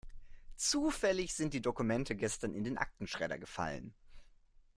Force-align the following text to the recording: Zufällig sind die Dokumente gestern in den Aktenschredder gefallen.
Zufällig 0.57 1.35
sind 1.35 1.53
die 1.53 1.61
Dokumente 1.61 2.15
gestern 2.15 2.55
in 2.55 2.63
den 2.63 2.79
Aktenschredder 2.79 3.37
gefallen. 3.37 3.93